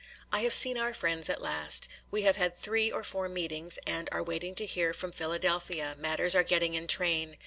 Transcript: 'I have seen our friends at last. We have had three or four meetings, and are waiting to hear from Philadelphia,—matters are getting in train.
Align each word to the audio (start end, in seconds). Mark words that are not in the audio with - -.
'I 0.31 0.39
have 0.39 0.53
seen 0.55 0.79
our 0.79 0.95
friends 0.95 1.29
at 1.29 1.43
last. 1.43 1.87
We 2.09 2.23
have 2.23 2.35
had 2.35 2.57
three 2.57 2.91
or 2.91 3.03
four 3.03 3.29
meetings, 3.29 3.77
and 3.85 4.09
are 4.11 4.23
waiting 4.23 4.55
to 4.55 4.65
hear 4.65 4.95
from 4.95 5.11
Philadelphia,—matters 5.11 6.33
are 6.33 6.41
getting 6.41 6.73
in 6.73 6.87
train. 6.87 7.37